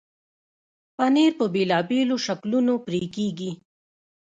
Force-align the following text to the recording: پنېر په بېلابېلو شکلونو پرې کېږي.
پنېر 0.97 1.31
په 1.39 1.45
بېلابېلو 1.53 2.15
شکلونو 2.25 2.73
پرې 2.85 3.03
کېږي. 3.15 3.51